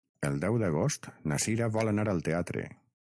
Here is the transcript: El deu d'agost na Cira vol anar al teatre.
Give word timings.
El 0.27 0.37
deu 0.45 0.55
d'agost 0.61 1.05
na 1.33 1.39
Cira 1.45 1.67
vol 1.77 1.93
anar 1.93 2.07
al 2.15 2.25
teatre. 2.31 2.65